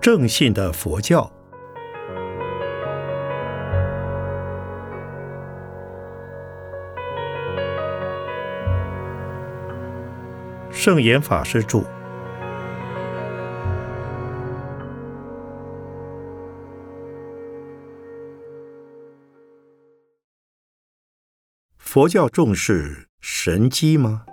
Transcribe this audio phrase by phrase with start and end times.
[0.00, 1.30] 正信的佛教。
[10.70, 11.82] 圣严法师著。
[21.76, 24.24] 佛教重视神机吗？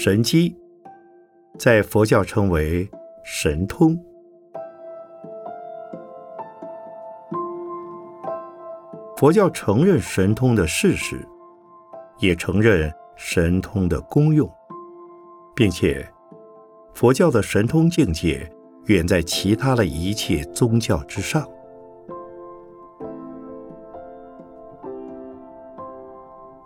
[0.00, 0.56] 神机
[1.58, 2.88] 在佛教称为
[3.24, 3.98] 神通。
[9.16, 11.26] 佛教承认神通的事实，
[12.20, 14.48] 也承认神通的功用，
[15.52, 16.08] 并且
[16.94, 18.48] 佛教的神通境界
[18.84, 21.44] 远在其他的一切宗教之上。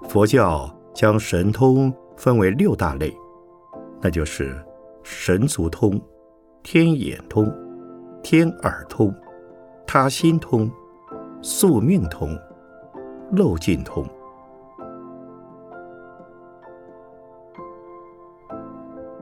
[0.06, 3.11] 佛教将神通分为六大类，
[4.03, 4.55] 那就是
[5.03, 5.98] 神足通、
[6.62, 7.50] 天眼通、
[8.22, 9.14] 天耳通、
[9.86, 10.70] 他心通。
[11.44, 12.39] 宿命通、
[13.33, 14.09] 漏尽通，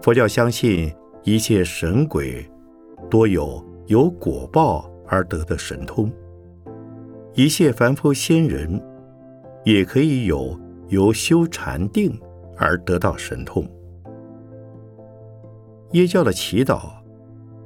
[0.02, 2.46] 佛教相信一切神鬼
[3.08, 6.12] 多有由果报而得的神通，
[7.32, 8.78] 一切凡夫仙人
[9.64, 10.54] 也可以有
[10.88, 12.14] 由修禅定
[12.58, 13.66] 而得到神通。
[15.92, 16.82] 耶教的祈祷，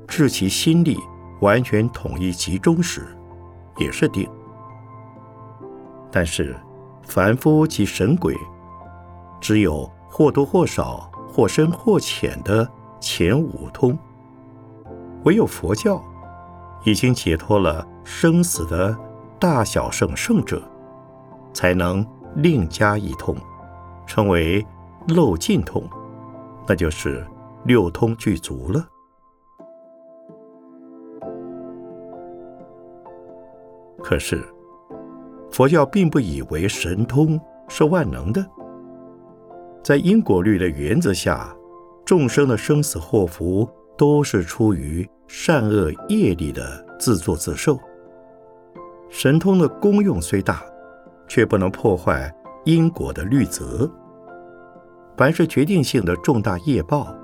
[0.09, 0.97] 致其心力
[1.41, 3.07] 完全统一集中时，
[3.77, 4.27] 也是定。
[6.11, 6.57] 但是，
[7.03, 8.35] 凡夫及神鬼，
[9.41, 12.67] 只有或多或少、或深或浅的
[12.99, 13.95] 前五通；
[15.25, 16.03] 唯有佛教，
[16.85, 18.97] 已经解脱了生死的
[19.39, 20.63] 大小圣圣者，
[21.53, 23.37] 才能另加一通，
[24.07, 24.67] 称为
[25.09, 25.87] 漏尽通，
[26.67, 27.27] 那就是
[27.65, 28.89] 六通具足了。
[34.03, 34.43] 可是。
[35.51, 38.45] 佛教并不以为神通是万能的，
[39.85, 41.55] 在因果律的原则下，
[42.05, 47.79] 众生的生死祸福都是出于善恶业力的自作自受。
[49.09, 50.61] 神通的功用虽大，
[51.29, 53.89] 却不能破坏因果的律则。
[55.17, 57.15] 凡是决定性的重大业报，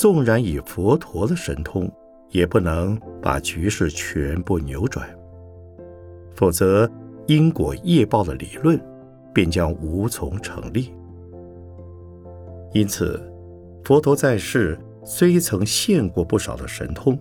[0.00, 1.86] 纵然以佛陀的神通，
[2.30, 5.06] 也不能把局势全部扭转，
[6.34, 6.90] 否则。
[7.26, 8.80] 因果业报的理论
[9.32, 10.92] 便将无从成立。
[12.72, 13.22] 因此，
[13.84, 17.16] 佛陀在世虽曾现过不少的神通，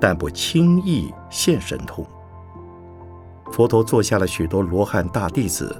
[0.00, 2.04] 但不轻易现神通。
[3.52, 5.76] 佛陀座下了许多罗汉大弟子，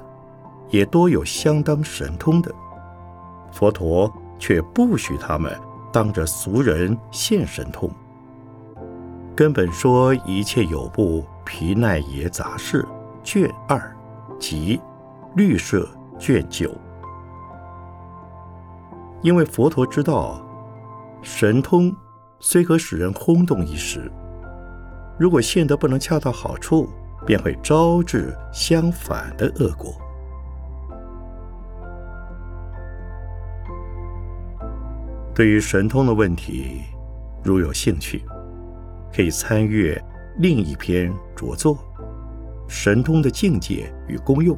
[0.69, 2.53] 也多有相当神通的，
[3.51, 5.51] 佛陀却不许他们
[5.91, 7.89] 当着俗人现神通。
[9.35, 12.85] 根本说一切有部皮奈耶杂事。
[13.23, 13.95] 卷二
[14.39, 14.81] 及
[15.35, 15.87] 绿色
[16.17, 16.73] 卷九，
[19.21, 20.43] 因为佛陀知道，
[21.21, 21.95] 神通
[22.39, 24.11] 虽可使人轰动一时，
[25.19, 26.89] 如果现得不能恰到好处，
[27.23, 29.93] 便会招致相反的恶果。
[35.41, 36.83] 对于神通的问题，
[37.43, 38.21] 如有兴趣，
[39.11, 39.99] 可以参阅
[40.37, 41.79] 另一篇着作。
[42.69, 44.55] 神通的境界与功用，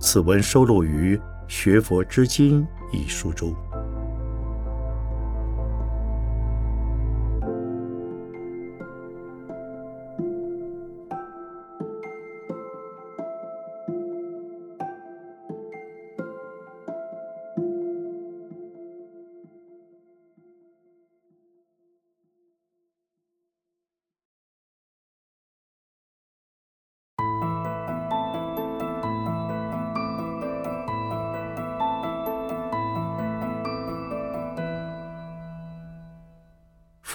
[0.00, 1.14] 此文收录于
[1.46, 3.54] 《学佛之经》一书中。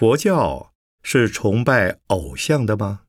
[0.02, 3.02] 佛教是崇拜偶像的吗？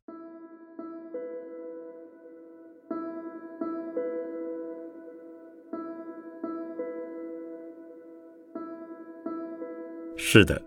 [10.18, 10.62] 是的，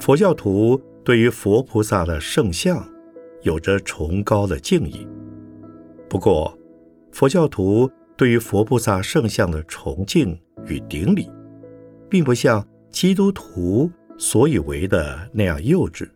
[0.00, 2.84] 佛教徒对于佛菩萨的圣像
[3.42, 5.06] 有着崇高的敬意。
[6.08, 6.58] 不过，
[7.12, 10.36] 佛教徒对于佛菩萨圣像的崇敬
[10.66, 11.30] 与顶礼，
[12.10, 13.88] 并不像基督徒。
[14.24, 16.08] 所以为的那样幼稚，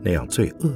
[0.00, 0.72] 那样罪恶。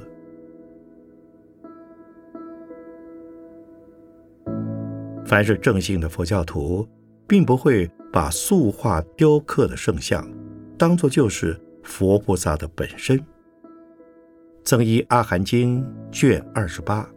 [5.25, 6.85] 凡是正信的佛教徒，
[7.29, 10.29] 并不会把塑画雕刻的圣像
[10.77, 13.25] 当作就是佛菩萨的本身。
[14.65, 17.09] 增一阿含经卷二十八，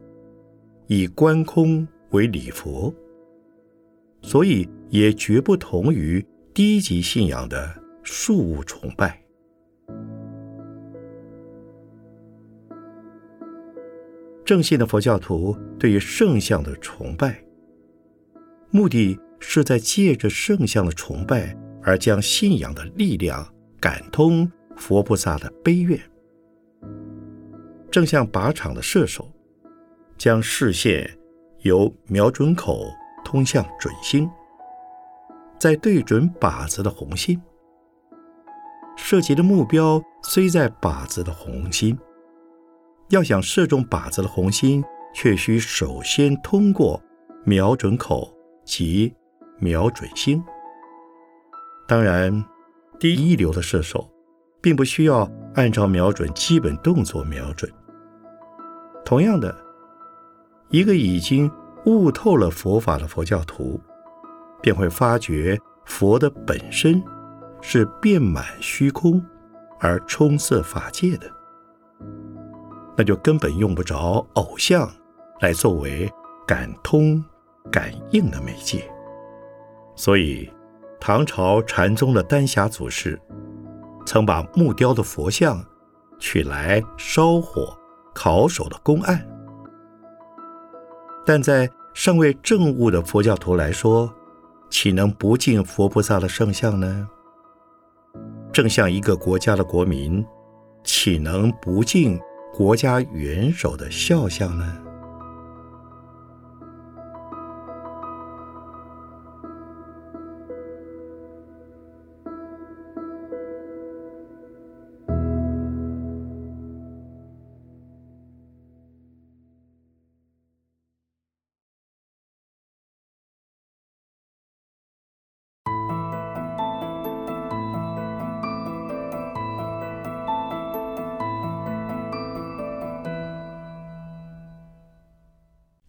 [0.85, 2.93] 以观空为礼佛，
[4.21, 6.23] 所以也绝不同于
[6.53, 7.67] 低级信仰的
[8.03, 9.24] 树物崇拜。
[14.45, 17.43] 正信的佛教徒对于圣像的崇拜，
[18.69, 25.99] 目的是在借着圣像的崇拜而将信仰的力量感通佛菩萨的悲愿。
[27.89, 29.27] 正像靶场的射手，
[30.15, 31.09] 将视线
[31.61, 32.85] 由瞄准口
[33.23, 34.29] 通向准心，
[35.57, 37.41] 再对准靶子的红心。
[38.95, 41.97] 射击的目标虽在靶子的红心。
[43.09, 47.01] 要想射中靶子的红心，却需首先通过
[47.43, 48.35] 瞄准口
[48.65, 49.13] 及
[49.59, 50.43] 瞄准星。
[51.87, 52.43] 当然，
[52.99, 54.09] 第一流的射手
[54.59, 57.71] 并不需要按照瞄准基本动作瞄准。
[59.05, 59.55] 同样的，
[60.69, 61.49] 一个已经
[61.85, 63.79] 悟透了佛法的佛教徒，
[64.63, 67.03] 便会发觉佛的本身
[67.61, 69.23] 是遍满虚空
[69.79, 71.34] 而充塞法界的。
[72.97, 74.89] 那就根本用不着偶像
[75.41, 76.11] 来作为
[76.47, 77.23] 感通、
[77.71, 78.89] 感应的媒介。
[79.95, 80.49] 所以，
[80.99, 83.19] 唐朝禅宗的丹霞祖师
[84.05, 85.63] 曾把木雕的佛像
[86.19, 87.77] 取来烧火
[88.13, 89.25] 烤手的公案。
[91.25, 94.13] 但在尚未证悟的佛教徒来说，
[94.69, 97.07] 岂能不敬佛菩萨的圣像呢？
[98.51, 100.25] 正像一个国家的国民，
[100.83, 102.19] 岂能不敬？
[102.55, 104.84] 国家元首的肖像呢？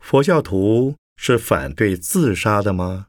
[0.08, 3.08] 佛教徒是反对自杀的吗？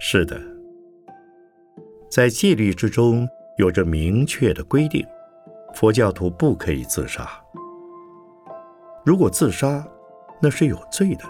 [0.00, 0.36] 是的，
[2.10, 5.06] 在戒律之中有着明确的规定，
[5.72, 7.24] 佛教徒不可以自杀。
[9.06, 9.86] 如果自杀，
[10.42, 11.24] 那是有罪的。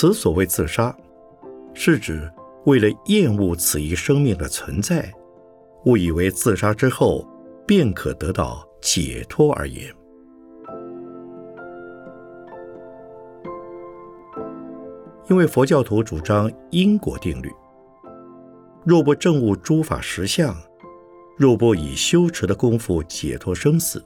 [0.00, 0.96] 此所谓自杀，
[1.74, 2.26] 是指
[2.64, 5.12] 为了厌恶此一生命的存在，
[5.84, 7.22] 误以为自杀之后
[7.66, 9.94] 便可得到解脱而言。
[15.28, 17.50] 因为佛教徒主张因果定律，
[18.86, 20.56] 若不证悟诸法实相，
[21.36, 24.02] 若不以修持的功夫解脱生死，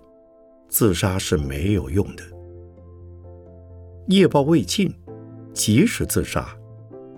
[0.69, 2.25] 自杀是没有用的。
[4.09, 4.93] 业报未尽。
[5.55, 6.47] 即使自杀，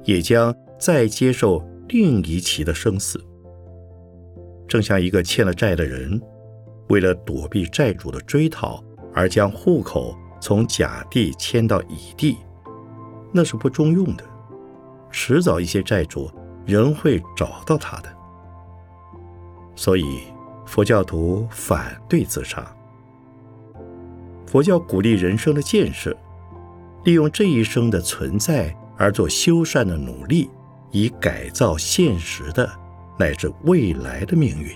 [0.04, 3.18] 也将再接受另一期的生死。
[4.68, 6.20] 正像一个欠了债的人，
[6.88, 12.36] 为了躲避债主的追讨，而将户口从甲地迁到乙地，
[13.32, 14.24] 那是不中用的。
[15.10, 16.30] 迟早一些债主
[16.66, 18.08] 仍会找到他的。
[19.74, 20.04] 所以，
[20.66, 22.70] 佛教徒反对自杀。
[24.46, 26.14] 佛教鼓励人生的建设。
[27.06, 30.50] 利用这一生的存在而做修善的努力，
[30.90, 32.68] 以改造现实的
[33.16, 34.68] 乃至未来的命运。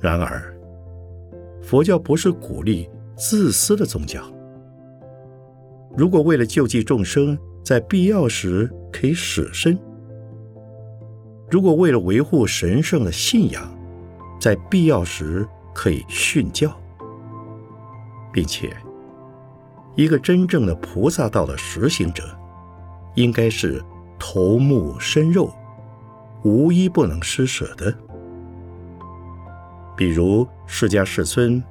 [0.00, 0.56] 然而，
[1.62, 4.22] 佛教不是鼓励自私的宗教。
[5.94, 9.76] 如果为了救济众生，在必要时可以舍身；
[11.50, 13.62] 如果为了维护神圣的信仰，
[14.40, 16.74] 在必要时可以训教。
[18.32, 18.74] 并且，
[19.94, 22.24] 一个真正的菩萨道的实行者，
[23.14, 23.84] 应该是
[24.18, 25.52] 头目身肉，
[26.42, 27.94] 无一不能施舍的。
[29.94, 31.62] 比如释迦世尊，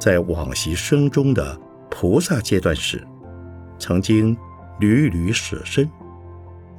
[0.00, 1.60] 在往昔生中的
[1.90, 3.06] 菩萨阶段时，
[3.78, 4.34] 曾经
[4.80, 5.88] 屡屡舍身，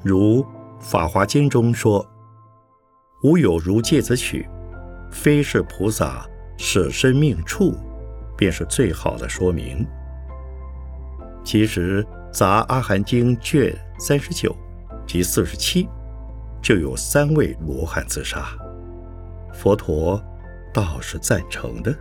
[0.04, 0.42] 如
[0.80, 2.06] 《法华经》中说
[3.24, 4.48] ：“无有如芥子取，
[5.12, 6.26] 非是菩萨
[6.58, 7.76] 舍身命处。”
[8.40, 9.86] 便是最好的说明。
[11.44, 14.56] 其实《杂阿含经》卷三十九
[15.06, 15.90] 及四十七
[16.62, 18.46] 就有三位罗汉自杀，
[19.54, 20.24] 佛陀
[20.74, 21.94] 倒是赞成的。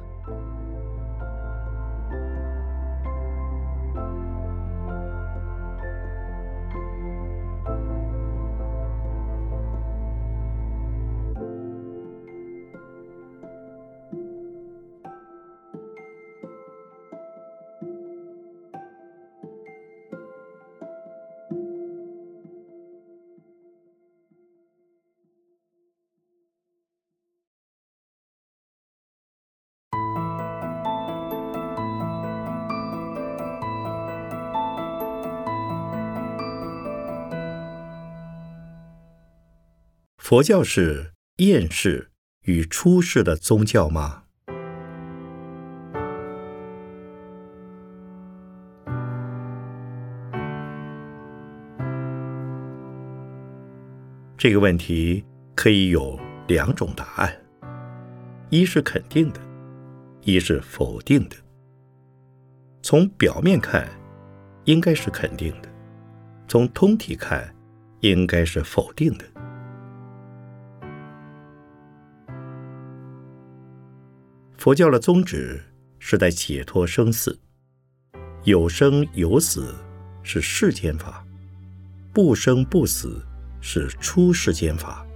[40.29, 42.11] 佛教是厌世
[42.43, 44.25] 与出世的宗教吗？
[54.37, 57.35] 这个问题可以有两种答案：
[58.51, 59.41] 一是肯定的，
[60.21, 61.37] 一是否定的。
[62.83, 63.89] 从表面看，
[64.65, 65.71] 应该是肯定的；
[66.47, 67.57] 从通体看，
[68.01, 69.25] 应该是否定的。
[74.69, 75.59] 佛教的宗旨
[75.99, 77.41] 是在解脱生死，
[78.45, 79.75] 有生有死
[80.23, 81.25] 是世间法，
[82.13, 83.19] 不生不死
[83.63, 85.07] 是出世间法。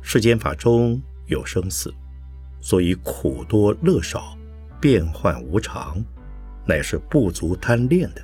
[0.00, 1.92] 世间法中有生死，
[2.62, 4.34] 所以苦多乐少，
[4.80, 6.02] 变幻无常，
[6.66, 8.22] 乃是不足贪恋的。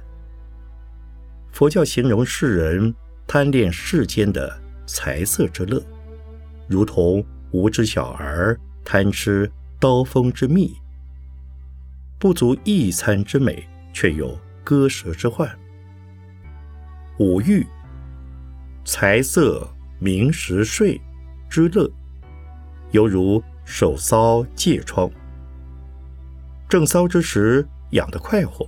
[1.53, 2.95] 佛教形容世人
[3.27, 4.51] 贪恋世间的
[4.87, 5.79] 财色之乐，
[6.67, 9.47] 如同无知小儿贪吃。
[9.81, 10.75] 刀锋之密，
[12.19, 15.47] 不足一餐之美，却有割舌之患；
[17.19, 17.67] 五欲、
[18.85, 21.01] 财色名食睡
[21.51, 21.91] 之乐，
[22.93, 25.11] 犹如手搔疥疮。
[26.69, 28.67] 正搔之时痒得快活，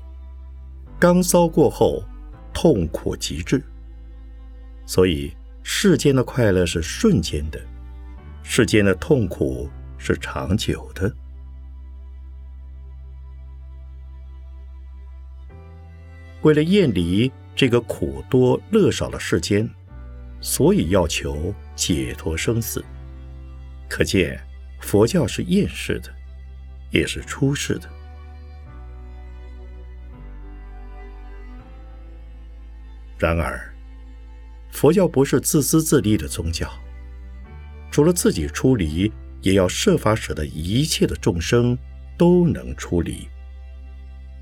[0.98, 2.04] 刚搔过后
[2.52, 3.62] 痛苦极致。
[4.84, 7.58] 所以世间的快乐是瞬间的，
[8.42, 9.68] 世间的痛苦。
[9.98, 11.14] 是长久的。
[16.42, 19.68] 为了厌离这个苦多乐少的世间，
[20.40, 22.84] 所以要求解脱生死。
[23.88, 24.40] 可见
[24.80, 26.14] 佛教是厌世的，
[26.90, 27.88] 也是出世的。
[33.18, 33.74] 然而，
[34.70, 36.70] 佛教不是自私自利的宗教，
[37.90, 39.10] 除了自己出离。
[39.46, 41.78] 也要设法使得一切的众生
[42.18, 43.28] 都能出离。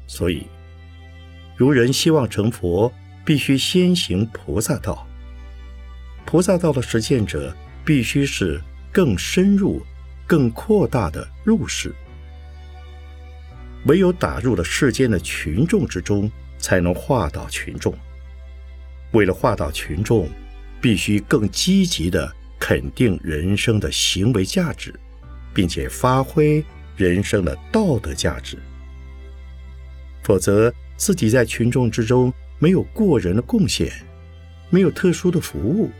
[0.06, 0.46] 所以，
[1.58, 2.90] 如人希望成佛，
[3.22, 5.06] 必须先行菩萨道。
[6.24, 8.58] 菩萨道的实践者，必须是
[8.90, 9.84] 更深入、
[10.26, 11.94] 更扩大的入世。
[13.84, 17.94] 唯有打入了世间的群众之中，才能化导群众。
[19.12, 20.30] 为了化导群众，
[20.80, 22.34] 必须更积极的。
[22.66, 24.98] 肯定人生的行为价值，
[25.52, 26.64] 并且发挥
[26.96, 28.56] 人生的道德价值。
[30.22, 33.92] 否则，自己在群众之中没有过人的贡献，
[34.70, 35.90] 没有特殊的服务，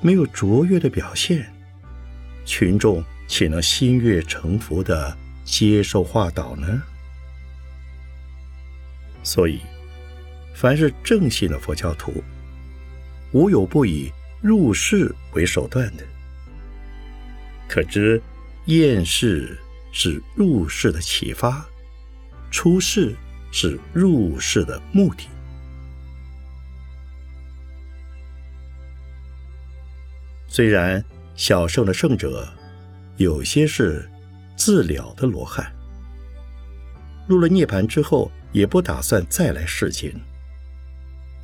[0.00, 1.46] 没有卓越的表现，
[2.46, 6.82] 群众岂能心悦诚服的接受化导呢？
[9.22, 9.60] 所以，
[10.54, 12.24] 凡是正信的佛教徒，
[13.32, 14.10] 无有不以。
[14.40, 16.04] 入世为手段的，
[17.68, 18.22] 可知
[18.66, 19.58] 厌世
[19.92, 21.66] 是入世的启发，
[22.50, 23.16] 出世
[23.50, 25.26] 是入世的目的。
[30.46, 31.04] 虽然
[31.34, 32.48] 小圣的圣者
[33.16, 34.08] 有些是
[34.56, 35.72] 自了的罗汉，
[37.28, 40.12] 入了涅盘之后也不打算再来世间，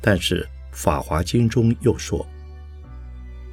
[0.01, 2.25] 但是《法华经》中又说。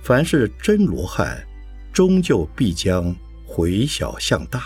[0.02, 1.46] 凡是真罗汉，
[1.92, 3.14] 终究必将
[3.46, 4.64] 回小向大，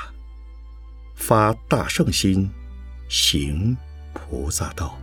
[1.15, 2.51] 发大圣心，
[3.07, 3.77] 行
[4.15, 4.99] 菩萨道。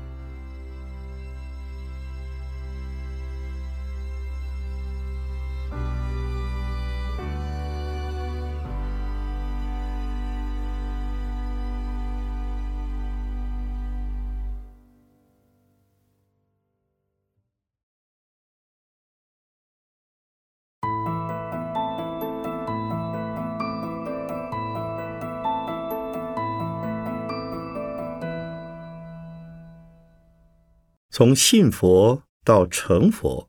[31.16, 33.48] 从信佛到成佛，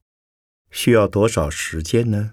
[0.70, 2.32] 需要多少时间呢？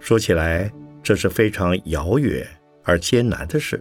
[0.00, 0.72] 说起来，
[1.04, 2.44] 这是非常遥远
[2.82, 3.80] 而艰难的事。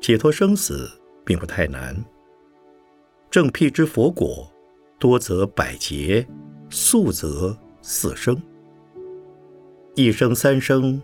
[0.00, 0.90] 解脱生死
[1.24, 1.94] 并不太难，
[3.30, 4.52] 正辟之佛果，
[4.98, 6.26] 多则百劫，
[6.68, 8.36] 速则四生。
[9.96, 11.00] 一生三生，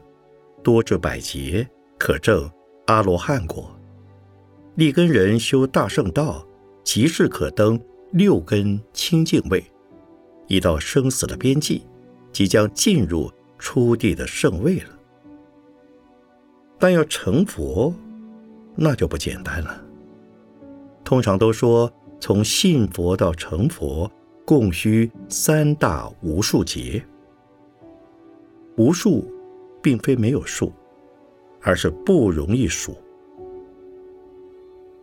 [0.65, 1.65] 多至百劫，
[1.97, 2.51] 可证
[2.87, 3.71] 阿罗汉果。
[4.75, 6.45] 立根人修大圣道，
[6.83, 7.81] 即是可登
[8.11, 9.65] 六根清净位，
[10.49, 11.83] 已到生死的边际，
[12.33, 13.31] 即将进入
[13.61, 14.89] 初地的圣位了。
[16.77, 17.95] 但要成佛，
[18.75, 19.81] 那就不简单了。
[21.05, 24.11] 通常都说，从信佛到成佛，
[24.45, 27.01] 共需三大无数劫。
[28.81, 29.31] 无数，
[29.83, 30.73] 并非没有数，
[31.61, 32.97] 而是不容易数。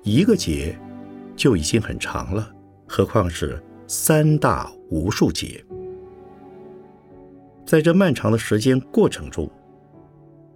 [0.02, 0.76] 一个劫
[1.36, 2.52] 就已经很长了，
[2.88, 5.64] 何况是三大无数劫？
[7.68, 9.48] 在这漫长的时间过程中，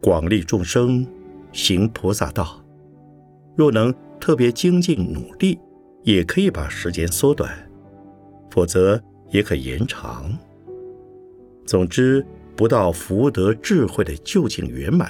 [0.02, 1.06] 广利众生，
[1.52, 2.60] 行菩萨道。
[3.56, 5.60] 若能特别精进努力，
[6.02, 7.48] 也可以把时间缩短；
[8.50, 9.00] 否则
[9.30, 10.36] 也可延长。
[11.68, 12.26] 总之。
[12.56, 15.10] 不到福德智慧的究竟圆满，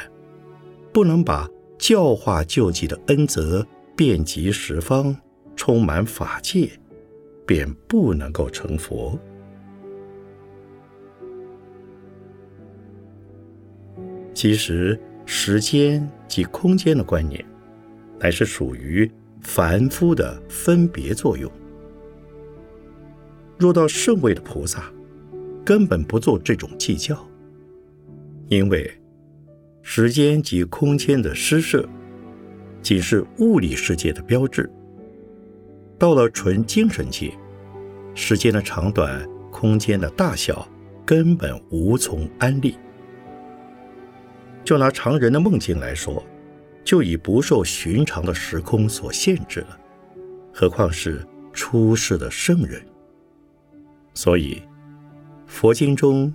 [0.94, 5.16] 不能把教化救济的恩泽遍及十方，
[5.56, 6.70] 充满法界，
[7.46, 9.18] 便不能够成佛。
[14.34, 17.46] 其实，时间及空间的观念，
[18.20, 21.52] 乃是属于凡夫的分别作用。
[23.58, 24.92] 若到圣位的菩萨，
[25.64, 27.28] 根本不做这种计较。
[28.52, 28.92] 因为
[29.82, 31.88] 时间及空间的施设，
[32.82, 34.70] 仅是物理世界的标志。
[35.98, 37.32] 到了纯精神界，
[38.14, 40.68] 时间的长短、空间的大小，
[41.06, 42.76] 根本无从安立。
[44.66, 46.22] 就拿常人的梦境来说，
[46.84, 49.80] 就已不受寻常的时空所限制了，
[50.54, 52.86] 何况是出世的圣人？
[54.14, 54.62] 所以，
[55.46, 56.34] 佛经中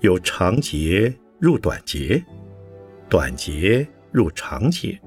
[0.00, 1.14] 有长劫。
[1.44, 2.24] 入短节，
[3.06, 4.98] 短节入长节，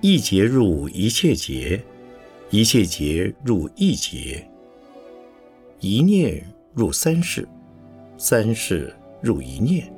[0.00, 1.78] 一节入一切节，
[2.48, 4.48] 一切节入一节，
[5.78, 7.46] 一念入三世，
[8.16, 9.92] 三世入一念，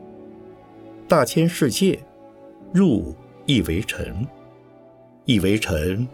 [1.07, 1.97] 大千世界
[2.75, 3.15] 入
[3.47, 4.27] 一为尘，
[5.25, 6.05] 一为尘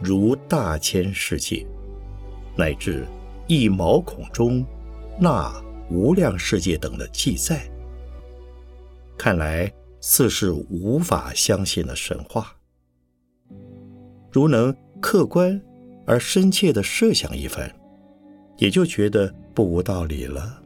[0.00, 1.66] 如大千世界，
[2.56, 3.04] 乃至
[3.46, 4.64] 一毛孔中
[5.20, 5.52] 那
[5.90, 7.62] 无量世界等的记载。
[9.24, 12.54] 看来似是无法相信的神话。
[14.30, 15.58] 如能客观
[16.06, 17.74] 而深切的设想一番，
[18.58, 20.62] 也就觉得不无道理了。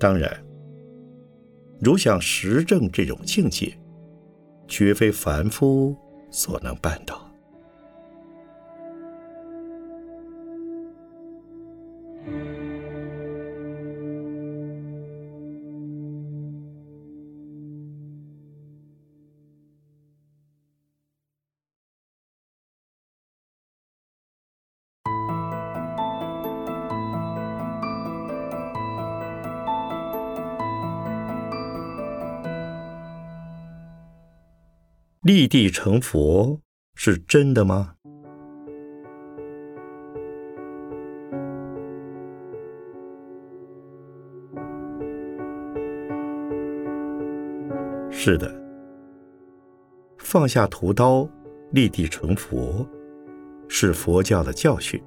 [0.00, 0.34] 当然，
[1.78, 3.78] 如想实证这种境界，
[4.66, 5.94] 绝非凡夫
[6.30, 7.25] 所能办到。
[35.26, 36.60] 立地成佛
[36.94, 37.94] 是真的吗？
[48.08, 48.54] 是的，
[50.18, 51.28] 放下屠刀，
[51.72, 52.88] 立地成佛，
[53.66, 55.02] 是佛教的教训。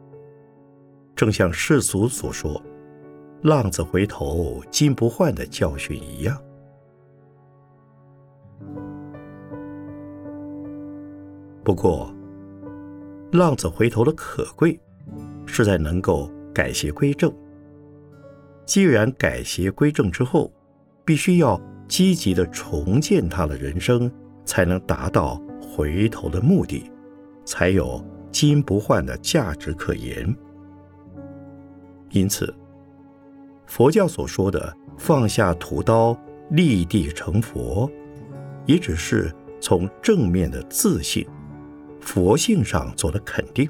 [1.16, 2.62] 正像世俗所说
[3.42, 6.38] “浪子回头金不换”的教训一样。
[11.70, 12.12] 不过，
[13.32, 14.80] 浪子回头的可贵，
[15.46, 17.32] 是在能够改邪归正。
[18.66, 20.52] 既然改邪归正之后，
[21.06, 24.12] 必须要积极的重建他的人生，
[24.44, 26.90] 才能达到回头的目的，
[27.46, 30.36] 才有金不换的价值可言。
[32.10, 32.52] 因此，
[33.68, 37.88] 佛教所说的放下屠刀，立地成佛，
[38.66, 41.24] 也只是从正面的自信。
[42.00, 43.70] 佛性上做了肯定，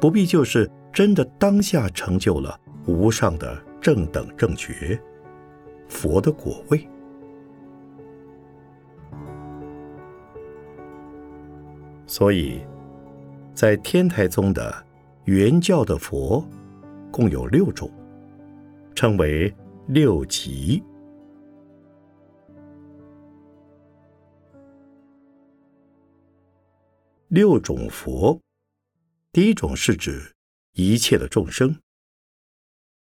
[0.00, 4.98] 不必就是真的当下成就了无上的正等正觉，
[5.88, 6.88] 佛的果位。
[12.06, 12.60] 所以，
[13.54, 14.74] 在天台宗的
[15.24, 16.46] 原教的佛，
[17.10, 17.90] 共有六种，
[18.94, 19.52] 称为
[19.86, 20.82] 六级。
[27.28, 28.40] 六种佛，
[29.32, 30.34] 第一种是指
[30.72, 31.80] 一切的众生。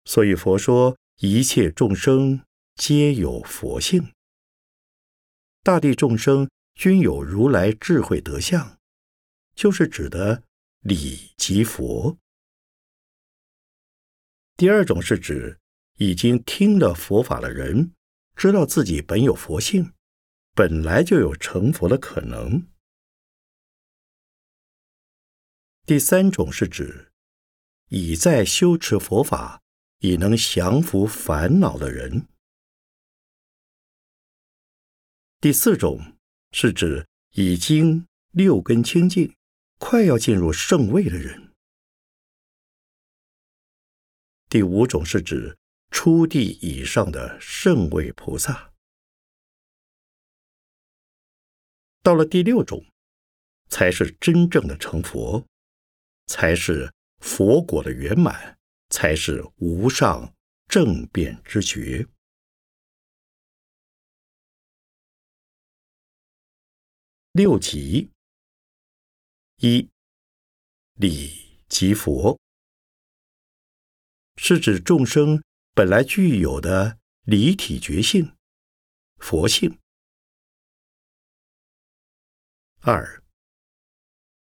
[0.05, 2.41] 所以佛说一切众生
[2.75, 4.13] 皆有佛性，
[5.63, 8.79] 大地众生均有如来智慧德相，
[9.55, 10.43] 就是指的
[10.81, 12.17] 理即佛。
[14.57, 15.59] 第二种是指
[15.99, 17.93] 已经听了佛法的人，
[18.35, 19.93] 知道自己本有佛性，
[20.55, 22.67] 本来就有成佛的可能。
[25.89, 27.11] 第三种是指
[27.89, 29.63] 已在修持佛法，
[30.01, 32.29] 已能降服烦恼的人。
[35.41, 36.19] 第四种
[36.53, 39.35] 是指已经六根清净，
[39.79, 41.55] 快要进入圣位的人。
[44.51, 45.57] 第五种是指
[45.91, 48.75] 初地以上的圣位菩萨。
[52.03, 52.85] 到了第六种，
[53.71, 55.47] 才是真正的成佛。
[56.29, 58.59] 才是佛果的圆满，
[58.91, 60.35] 才是无上
[60.69, 62.07] 正变之觉。
[67.33, 68.11] 六级
[69.57, 69.89] 一
[70.95, 72.39] 理即佛，
[74.37, 78.37] 是指众生本来具有的离体觉性、
[79.17, 79.79] 佛性。
[82.81, 83.25] 二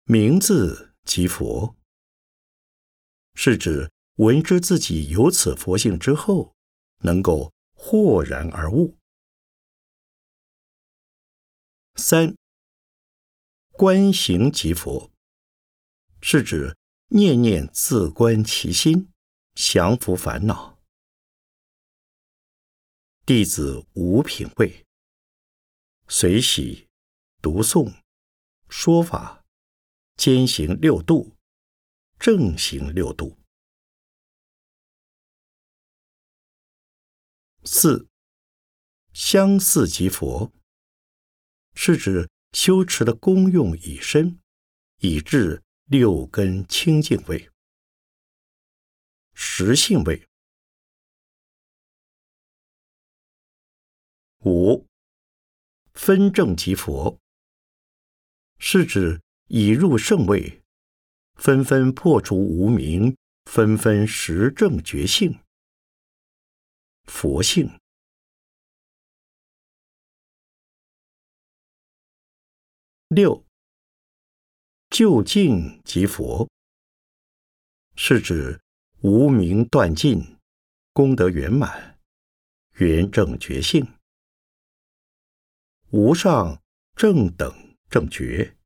[0.05, 0.93] 名字。
[1.05, 1.77] 即佛，
[3.35, 6.55] 是指闻知自己有此佛性之后，
[7.01, 8.97] 能够豁然而悟。
[11.97, 12.35] 三
[13.73, 15.11] 观行即佛，
[16.21, 16.77] 是指
[17.09, 19.12] 念念自观其心，
[19.55, 20.79] 降服烦恼。
[23.27, 24.85] 弟子无品位，
[26.09, 26.88] 随喜
[27.40, 27.95] 读诵
[28.69, 29.43] 说法。
[30.16, 31.37] 兼行六度，
[32.18, 33.37] 正行六度。
[37.64, 38.09] 四
[39.12, 40.53] 相似即佛，
[41.74, 44.38] 是指修持的功用已深，
[44.98, 47.50] 以至六根清净位、
[49.35, 50.29] 实性位。
[54.40, 54.87] 五
[55.92, 57.18] 分正即佛，
[58.59, 59.23] 是指。
[59.48, 60.62] 已入圣位，
[61.35, 65.38] 纷纷破除无明，纷纷实证觉性，
[67.04, 67.78] 佛性。
[73.09, 73.44] 六
[74.90, 76.48] 就近即佛，
[77.94, 78.61] 是指
[79.02, 80.37] 无明断尽，
[80.92, 82.00] 功德圆满，
[82.78, 83.87] 圆正觉性，
[85.90, 86.61] 无上
[86.96, 88.57] 正等正觉。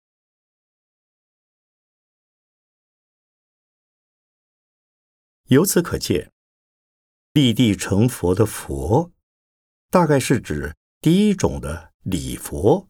[5.48, 6.30] 由此可见，
[7.32, 9.10] 立地成佛的佛，
[9.90, 12.86] 大概是指第一种的礼佛，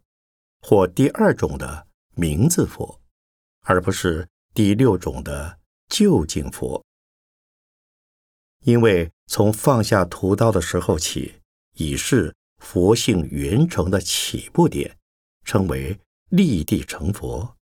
[0.62, 3.00] 或第二种的名字佛，
[3.60, 6.84] 而不是第六种的究竟佛。
[8.64, 11.40] 因为从放下屠刀的时候起，
[11.74, 14.98] 已是佛性圆成的起步点，
[15.44, 15.96] 称为
[16.30, 17.56] 立地成佛，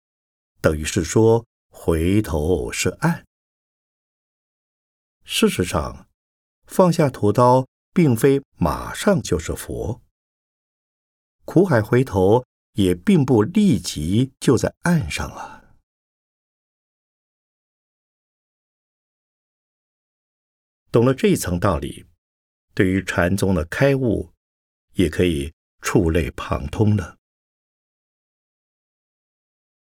[0.61, 3.24] 等于是说回头是岸。
[5.27, 6.07] 事实上，
[6.67, 10.01] 放下屠刀，并非马上就是佛；
[11.45, 15.75] 苦海回头，也并不立即就在岸上了。
[20.91, 22.05] 懂了这一层道理，
[22.75, 24.31] 对于禅宗的开悟，
[24.93, 27.17] 也可以触类旁通了。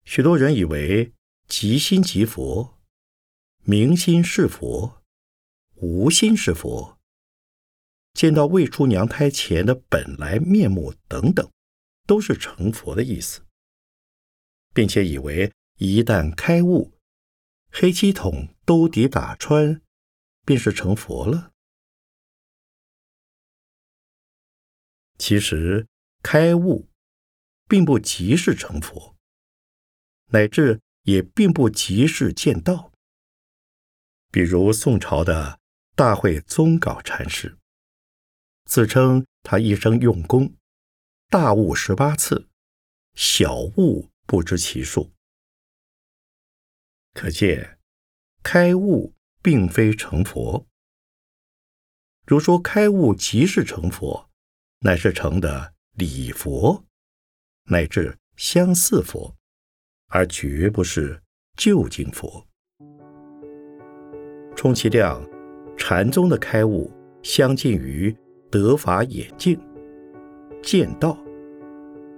[0.04, 1.12] 许多人以为
[1.48, 2.78] 即心即佛，
[3.64, 5.03] 明心是佛。
[5.84, 6.98] 无心是佛，
[8.14, 11.52] 见到未出娘胎前的本来面目等等，
[12.06, 13.42] 都是成佛的意思，
[14.72, 16.98] 并且以为一旦开悟，
[17.70, 19.82] 黑漆桶兜底打穿，
[20.46, 21.52] 便是成佛了。
[25.18, 25.86] 其实
[26.22, 26.88] 开悟
[27.68, 29.14] 并不即是成佛，
[30.28, 32.90] 乃至也并不即是见道。
[34.30, 35.60] 比如宋朝的。
[35.96, 37.56] 大会宗稿禅师，
[38.64, 40.54] 自称他一生用功，
[41.28, 42.48] 大悟十八次，
[43.14, 45.12] 小悟不知其数。
[47.12, 47.78] 可见，
[48.42, 50.66] 开悟并非成佛。
[52.26, 54.28] 如说开悟即是成佛，
[54.80, 56.84] 乃是成的礼佛，
[57.66, 59.36] 乃至相似佛，
[60.08, 61.22] 而绝不是
[61.56, 62.48] 究竟佛。
[64.56, 65.24] 充其量，
[65.76, 66.90] 禅宗的开悟
[67.22, 68.14] 相近于
[68.50, 69.58] 得法眼镜、
[70.62, 71.18] 见道，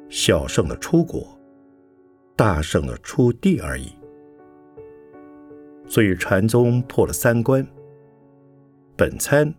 [0.08, 1.26] 小圣的出国，
[2.36, 3.92] 大圣的出地而已。
[5.88, 7.66] 所以禅宗破了三关：
[8.96, 9.52] 本参、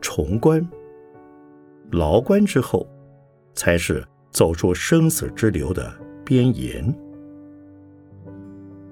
[0.00, 0.66] 重关、
[1.90, 2.88] 牢关之后，
[3.54, 5.92] 才是走出生死之流的
[6.24, 6.92] 边沿。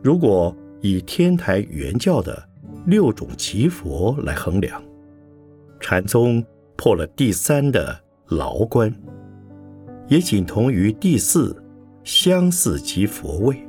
[0.02, 2.48] 如果以天台原教的
[2.88, 4.82] 六种极佛来衡量，
[5.78, 6.42] 禅宗
[6.74, 7.94] 破了第三的
[8.28, 8.90] 牢关，
[10.06, 11.54] 也仅同于第四
[12.02, 13.62] 相似即佛位。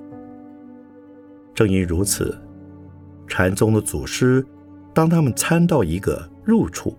[1.54, 2.34] 正因如此，
[3.28, 4.42] 禅宗的祖师，
[4.94, 6.96] 当他们参到一个入处，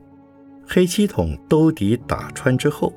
[0.68, 2.92] 黑漆桶兜底打穿之后，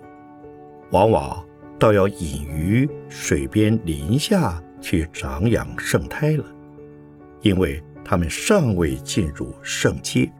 [0.91, 1.41] 往往
[1.79, 6.43] 倒要隐于水边林下去长养圣胎了。
[7.41, 10.31] 因为他们尚未进入圣阶，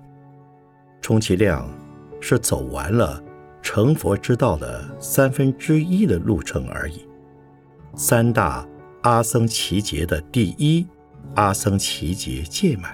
[1.01, 1.67] 充其量
[2.19, 3.23] 是走完了
[3.61, 7.07] 成佛之道的三分之一的路程而已。
[7.95, 8.67] 三大
[9.03, 10.85] 阿僧祇劫的第一
[11.35, 12.91] 阿僧祇劫届满。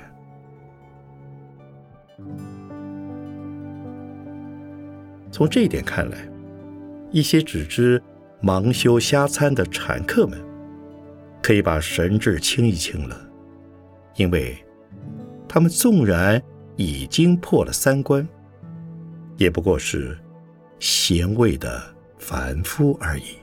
[5.32, 6.18] 从这一点看来，
[7.12, 8.02] 一些只知
[8.42, 10.40] 盲修瞎参的禅客们，
[11.42, 13.29] 可以把神智清一清了。
[14.16, 14.58] 因为，
[15.48, 16.42] 他们纵然
[16.76, 18.28] 已经破了三关，
[19.38, 20.18] 也不过是
[20.80, 21.82] 贤位的
[22.18, 23.38] 凡夫而已。